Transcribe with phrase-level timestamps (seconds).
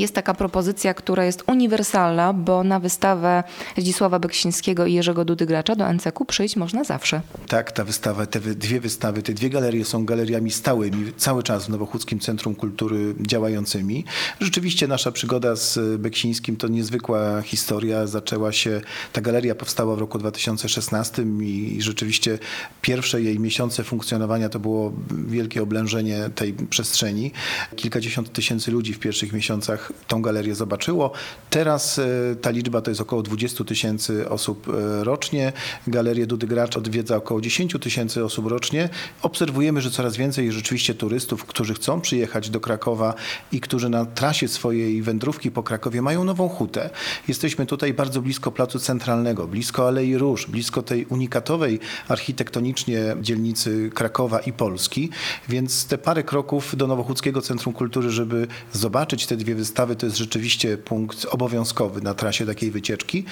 [0.00, 3.44] jest taka propozycja, która jest uniwersalna, bo na wystawę
[3.78, 7.20] Zdzisława Beksińskiego i Jerzego Dudy Gracza do NCK przyjść można zawsze.
[7.48, 11.68] Tak, ta wystawa, te dwie wystawy, te dwie galerie są galeriami stałymi, cały czas w
[11.68, 14.04] Nowochódzkim Centrum Kultury działającymi.
[14.40, 18.06] Rzeczywiście nasza przygoda z Beksińskim to niezwykła historia.
[18.06, 18.80] Zaczęła się,
[19.12, 22.38] ta galeria powstała w roku 2016 i rzeczywiście
[22.82, 24.92] pierwsze jej miesiące funkcjonowania to było
[25.26, 27.32] wielkie oblężenie tej przestrzeni.
[27.76, 31.12] Kilkadziesiąt tysięcy ludzi w pierwszych miesiącach tą galerię zobaczyło.
[31.50, 32.06] Teraz e,
[32.40, 35.52] ta liczba to jest około 20 tysięcy osób e, rocznie.
[35.86, 38.88] Galerię Dudy Gracz odwiedza około 10 tysięcy osób rocznie.
[39.22, 43.14] Obserwujemy, że coraz więcej rzeczywiście turystów, którzy chcą przyjechać do Krakowa
[43.52, 46.90] i którzy na trasie swojej wędrówki po Krakowie mają nową hutę.
[47.28, 54.40] Jesteśmy tutaj bardzo blisko Placu Centralnego, blisko Alei Róż, blisko tej unikatowej architektonicznie dzielnicy Krakowa
[54.40, 55.10] i Polski,
[55.48, 60.18] więc te parę kroków do Nowochódzkiego Centrum Kultury, żeby zobaczyć te dwie wystawy, to jest
[60.18, 63.24] rzeczywiście punkt obowiązkowy na trasie takiej wycieczki.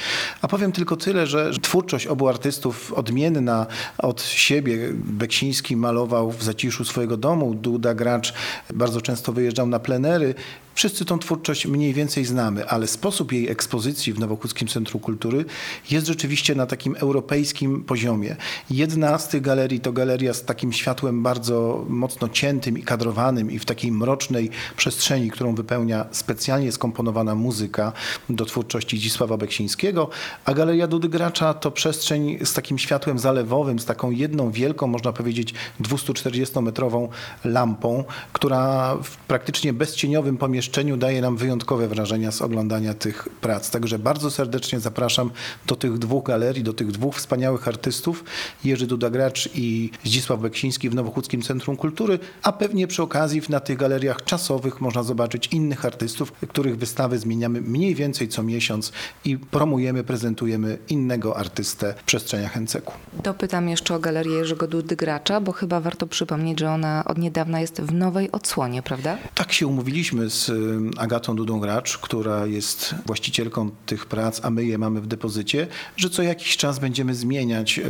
[0.43, 3.67] A powiem tylko tyle, że twórczość obu artystów odmienna
[3.99, 4.79] od siebie.
[4.93, 8.35] Beksiński malował w zaciszu swojego domu, Duda Gracz
[8.75, 10.35] bardzo często wyjeżdżał na plenery.
[10.79, 15.45] Wszyscy tą twórczość mniej więcej znamy, ale sposób jej ekspozycji w Nowochódzkim Centrum Kultury
[15.91, 18.37] jest rzeczywiście na takim europejskim poziomie.
[18.71, 23.59] Jedna z tych galerii to galeria z takim światłem bardzo mocno ciętym i kadrowanym i
[23.59, 27.93] w takiej mrocznej przestrzeni, którą wypełnia specjalnie skomponowana muzyka
[28.31, 30.09] do twórczości Zdzisława Beksińskiego,
[30.45, 35.13] a galeria Dudy Gracza to przestrzeń z takim światłem zalewowym, z taką jedną wielką, można
[35.13, 37.09] powiedzieć 240-metrową
[37.45, 43.71] lampą, która w praktycznie bezcieniowym pomieszczeniu daje nam wyjątkowe wrażenia z oglądania tych prac.
[43.71, 45.31] Także bardzo serdecznie zapraszam
[45.67, 48.25] do tych dwóch galerii, do tych dwóch wspaniałych artystów,
[48.65, 53.79] Jerzy Duda-Gracz i Zdzisław Beksiński w Nowochódzkim Centrum Kultury, a pewnie przy okazji na tych
[53.79, 58.93] galeriach czasowych można zobaczyć innych artystów, których wystawy zmieniamy mniej więcej co miesiąc
[59.25, 62.91] i promujemy, prezentujemy innego artystę w przestrzeniach NCK.
[63.25, 67.61] Dopytam jeszcze o galerię Jerzego Dudy Gracza, bo chyba warto przypomnieć, że ona od niedawna
[67.61, 69.19] jest w nowej odsłonie, prawda?
[69.35, 70.51] Tak się umówiliśmy z
[70.97, 76.11] Agatą Dudą Gracz, która jest właścicielką tych prac, a my je mamy w depozycie, że
[76.11, 77.83] co jakiś czas będziemy zmieniać y,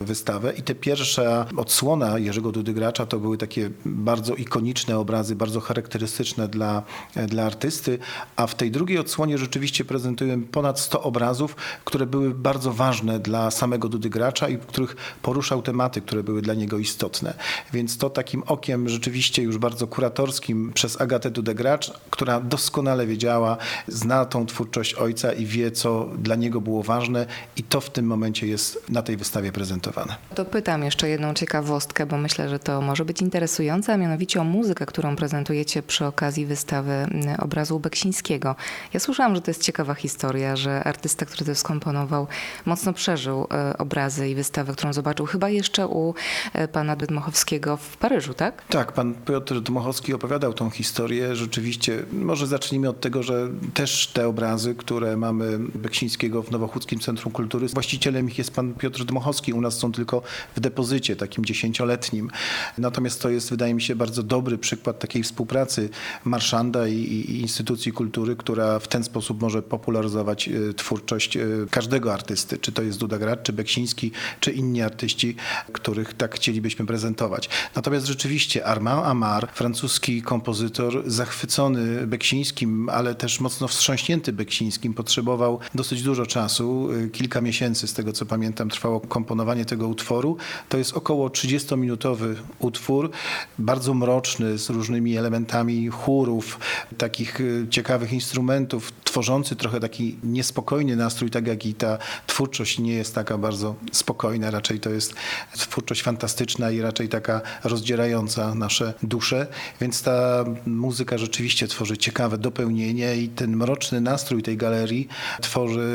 [0.00, 5.60] wystawę i te pierwsza odsłona Jerzego Dudy Gracza to były takie bardzo ikoniczne obrazy, bardzo
[5.60, 6.82] charakterystyczne dla,
[7.26, 7.98] dla artysty,
[8.36, 13.50] a w tej drugiej odsłonie rzeczywiście prezentujemy ponad 100 obrazów, które były bardzo ważne dla
[13.50, 17.34] samego Dudy Gracza i w których poruszał tematy, które były dla niego istotne.
[17.72, 23.56] Więc to takim okiem rzeczywiście już bardzo kuratorskim przez Agatę Dudę Gracz, która doskonale wiedziała,
[23.88, 27.26] zna tą twórczość ojca i wie, co dla niego było ważne
[27.56, 30.16] i to w tym momencie jest na tej wystawie prezentowane.
[30.36, 34.86] Dopytam jeszcze jedną ciekawostkę, bo myślę, że to może być interesujące, a mianowicie o muzykę,
[34.86, 37.06] którą prezentujecie przy okazji wystawy
[37.38, 38.56] obrazu Beksińskiego.
[38.92, 42.26] Ja słyszałam, że to jest ciekawa historia, że artysta, który to skomponował,
[42.66, 46.14] mocno przeżył e, obrazy i wystawę, którą zobaczył chyba jeszcze u
[46.52, 48.62] e, pana Dmachowskiego w Paryżu, tak?
[48.68, 51.36] Tak, pan Piotr Dmochowski opowiadał tą historię.
[51.36, 57.32] Rzeczywiście, może zacznijmy od tego, że też te obrazy, które mamy Beksińskiego w Nowochódzkim Centrum
[57.32, 59.52] Kultury, właścicielem ich jest pan Piotr Dmochowski.
[59.52, 60.22] U nas są tylko
[60.56, 62.30] w depozycie takim dziesięcioletnim.
[62.78, 65.88] Natomiast to jest, wydaje mi się, bardzo dobry przykład takiej współpracy
[66.24, 71.40] Marszanda i, i instytucji kultury, która w ten sposób może popularyzować e, twórczość e,
[71.70, 75.36] każdego artysty, czy to jest Duda czy Beksiński, czy inni artyści,
[75.72, 77.48] których tak chcielibyśmy prezentować.
[77.76, 86.02] Natomiast rzeczywiście Armand Amar, francuski kompozytor, zachwycony Beksińskim, ale też mocno wstrząśnięty Beksińskim, potrzebował dosyć
[86.02, 90.36] dużo czasu, y, kilka miesięcy z tego co pamiętam trwało komponowanie tego utworu.
[90.68, 93.10] To jest około 30-minutowy utwór,
[93.58, 96.58] bardzo mroczny, z różnymi elementami chórów,
[96.98, 102.92] takich y, ciekawych instrumentów, tworzący trochę taki niespokojny nastrój, tak jak i ta twórczość nie
[102.94, 105.14] jest taka bardzo spokojna, raczej to jest
[105.56, 109.46] twórczość fantastyczna i raczej taka rozdzierająca nasze dusze,
[109.80, 115.08] więc ta muzyka rzeczywiście tworzy ciekawe dopełnienie i ten mroczny nastrój tej galerii
[115.40, 115.88] tworzy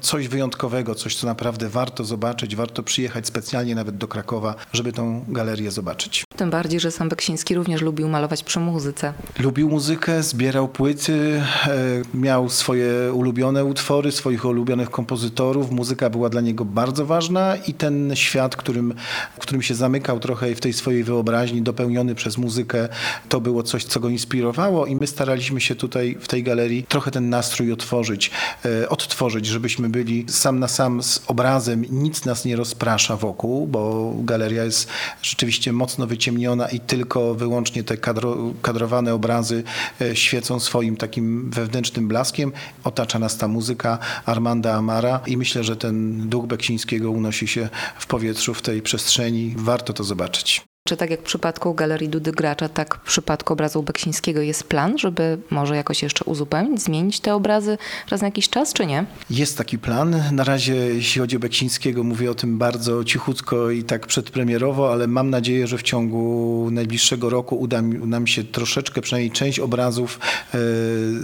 [0.00, 5.24] coś wyjątkowego, coś co naprawdę warto zobaczyć, warto przyjechać specjalnie nawet do Krakowa, żeby tą
[5.28, 6.24] galerię zobaczyć.
[6.36, 9.12] Tym bardziej, że sam Beksiński również lubił malować przy muzyce.
[9.38, 11.72] Lubił muzykę, zbierał płyty, e,
[12.14, 15.70] miał swoje ulubione utwory, swoich ulubionych kompozytorów.
[15.70, 18.94] Muzyka była dla niego bardzo ważna i ten świat, którym,
[19.38, 22.88] którym się zamykał trochę w tej swojej wyobraźni, dopełniony przez muzykę,
[23.28, 27.10] to było coś, co go inspirowało i my staraliśmy się tutaj w tej galerii trochę
[27.10, 28.30] ten nastrój otworzyć,
[28.64, 34.12] e, odtworzyć, żebyśmy byli sam na sam z obrazem, nic nas nie rozprasza wokół, bo
[34.18, 34.88] galeria jest
[35.22, 39.62] rzeczywiście mocno wycięta wyciemniona i tylko wyłącznie te kadro, kadrowane obrazy
[40.00, 42.52] e, świecą swoim takim wewnętrznym blaskiem.
[42.84, 48.06] Otacza nas ta muzyka Armanda Amara i myślę, że ten duch Beksińskiego unosi się w
[48.06, 49.54] powietrzu, w tej przestrzeni.
[49.56, 50.71] Warto to zobaczyć.
[50.88, 54.98] Czy tak jak w przypadku Galerii Dudy Gracza, tak w przypadku obrazu Beksińskiego jest plan,
[54.98, 57.78] żeby może jakoś jeszcze uzupełnić, zmienić te obrazy
[58.10, 59.04] raz na jakiś czas, czy nie?
[59.30, 60.22] Jest taki plan.
[60.32, 65.06] Na razie, jeśli chodzi o Beksińskiego, mówię o tym bardzo cichutko i tak przedpremierowo, ale
[65.06, 70.20] mam nadzieję, że w ciągu najbliższego roku uda nam się troszeczkę, przynajmniej część obrazów
[70.54, 70.58] e,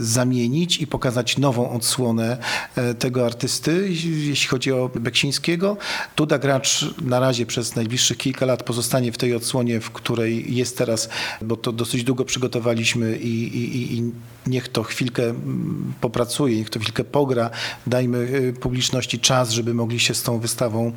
[0.01, 2.39] zamienić i pokazać nową odsłonę
[2.77, 3.89] e, tego artysty.
[4.29, 5.77] Jeśli chodzi o Beksińskiego,
[6.17, 9.48] Duda Gracz na razie przez najbliższych kilka lat pozostanie w tej odsłonie,
[9.81, 11.09] w której jest teraz,
[11.43, 14.13] bo to dosyć długo przygotowaliśmy i, i- i
[14.49, 17.51] niech to chwilkę mm, popracuje, niech to chwilkę pogra.
[17.87, 20.93] Dajmy y, publiczności czas, żeby mogli się z tą wystawą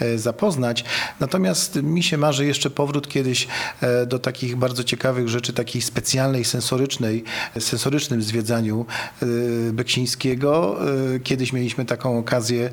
[0.00, 0.84] e, zapoznać.
[1.20, 3.48] Natomiast mi się marzy jeszcze powrót kiedyś
[3.80, 7.24] e, do takich bardzo ciekawych rzeczy, takiej specjalnej, sensorycznej,
[7.58, 8.86] sensorycznym zwiedzaniu
[9.22, 9.26] e,
[9.72, 10.76] Beksińskiego.
[11.24, 12.70] Kiedyś mieliśmy taką okazję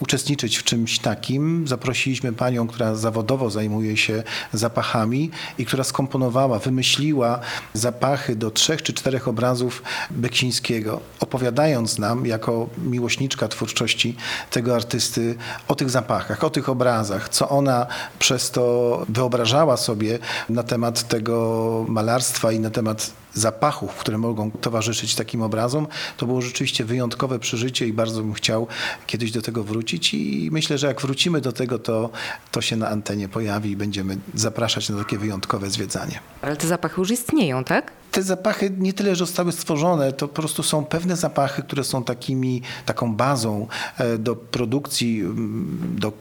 [0.00, 1.68] uczestniczyć w czymś takim.
[1.68, 4.22] Zaprosiliśmy panią, która zawodowo zajmuje się
[4.52, 7.40] zapachami i która skomponowała, wymyśliła
[7.72, 9.73] zapachy do trzech czy czterech obrazów
[10.10, 14.16] Beksińskiego, opowiadając nam jako miłośniczka twórczości
[14.50, 15.34] tego artysty
[15.68, 17.86] o tych zapachach, o tych obrazach, co ona
[18.18, 20.18] przez to wyobrażała sobie
[20.48, 25.86] na temat tego malarstwa i na temat zapachów, które mogą towarzyszyć takim obrazom,
[26.16, 28.66] to było rzeczywiście wyjątkowe przeżycie i bardzo bym chciał
[29.06, 32.10] kiedyś do tego wrócić i myślę, że jak wrócimy do tego, to,
[32.50, 36.20] to się na antenie pojawi i będziemy zapraszać na takie wyjątkowe zwiedzanie.
[36.42, 37.92] Ale te zapachy już istnieją, tak?
[38.14, 42.04] Te zapachy nie tyle, że zostały stworzone, to po prostu są pewne zapachy, które są
[42.04, 43.66] takimi, taką bazą
[43.98, 46.12] e, do produkcji, mm, do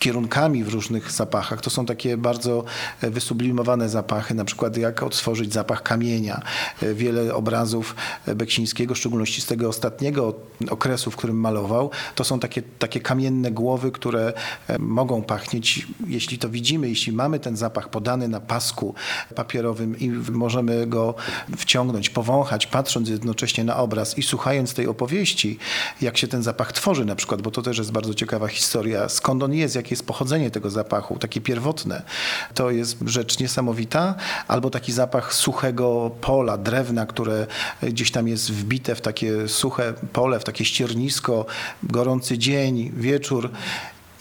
[0.00, 1.60] kierunkami w różnych zapachach.
[1.60, 2.64] To są takie bardzo
[3.02, 6.42] e, wysublimowane zapachy, na przykład jak odtworzyć zapach kamienia.
[6.82, 7.94] E, Wiele obrazów
[8.26, 10.34] e, Beksińskiego, w szczególności z tego ostatniego
[10.70, 14.32] okresu, w którym malował, to są takie, takie kamienne głowy, które
[14.78, 18.94] mogą pachnieć, jeśli to widzimy, jeśli mamy ten zapach podany na pasku
[19.34, 21.14] papierowym i możemy go
[21.56, 25.58] wciągnąć, powąchać, patrząc jednocześnie na obraz i słuchając tej opowieści,
[26.00, 29.42] jak się ten zapach tworzy na przykład, bo to też jest bardzo ciekawa historia, skąd
[29.42, 32.02] on jest, jakie jest pochodzenie tego zapachu, takie pierwotne.
[32.54, 34.14] To jest rzecz niesamowita.
[34.48, 37.46] Albo taki zapach suchego pola, drewna, które
[37.82, 41.46] gdzieś tam jest wbite w takie suche pole, w takie ściernisko,
[41.82, 43.50] gorący dzień, wieczór.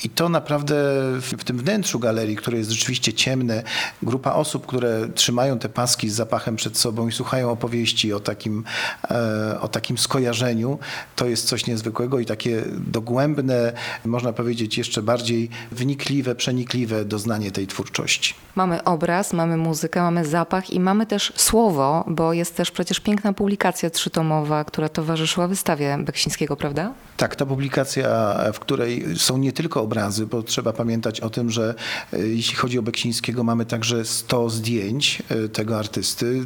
[0.03, 0.75] I to naprawdę
[1.21, 3.63] w, tym wnętrzu galerii, które jest rzeczywiście ciemne,
[4.03, 8.63] grupa osób, które trzymają te paski z zapachem przed sobą i słuchają opowieści o takim,
[9.11, 10.79] e, o takim skojarzeniu,
[11.15, 13.73] to jest coś niezwykłego i takie dogłębne,
[14.05, 18.33] można powiedzieć jeszcze bardziej wnikliwe, przenikliwe doznanie tej twórczości.
[18.55, 23.33] Mamy obraz, mamy muzykę, mamy zapach i mamy też słowo, bo jest też przecież piękna
[23.33, 26.93] publikacja trzytomowa, która towarzyszyła wystawie Beksińskiego, prawda?
[27.17, 31.75] Tak, ta publikacja, w której są nie tylko obrazy, bo trzeba pamiętać o tym, że
[32.13, 36.45] e, jeśli chodzi o Beksińskiego, mamy także 100 zdjęć e, tego artysty.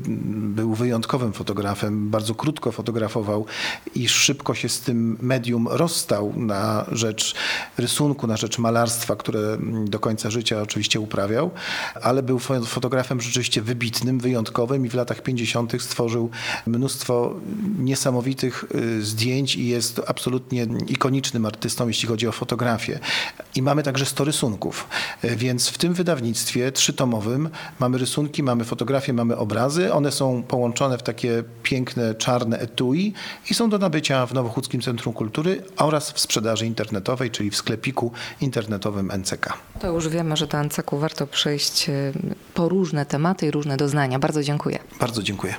[0.55, 3.45] Był wyjątkowym fotografem, bardzo krótko fotografował
[3.95, 7.35] i szybko się z tym medium rozstał na rzecz
[7.77, 11.51] rysunku, na rzecz malarstwa, które mm, do końca życia oczywiście uprawiał,
[12.01, 15.81] ale był fo- fotografem rzeczywiście wybitnym, wyjątkowym i w latach 50.
[15.81, 16.29] stworzył
[16.67, 17.35] mnóstwo
[17.79, 22.99] niesamowitych y, zdjęć i jest absolutnie ikonicznym artystą, jeśli chodzi o fotografię.
[23.55, 24.87] I mamy także 100 rysunków,
[25.23, 27.49] Y, więc w tym wydawnictwie trzytomowym
[27.79, 29.93] mamy rysunki, mamy fotografie, mamy obrazy.
[29.93, 33.13] One są połączone w takie piękne, czarne etui
[33.49, 38.11] i są do nabycia w Nowochódzkim Centrum Kultury oraz w sprzedaży internetowej, czyli w sklepiku
[38.41, 39.53] internetowym NCK.
[39.79, 42.13] To już wiemy, że do Anceku warto przyjść y,
[42.53, 44.19] po różne tematy i różne doznania.
[44.19, 44.79] Bardzo dziękuję.
[44.99, 45.55] Bardzo dziękuję.